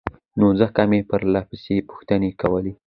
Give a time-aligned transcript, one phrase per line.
[0.39, 2.73] نو ځکه مې پرلهپسې پوښتنې کولې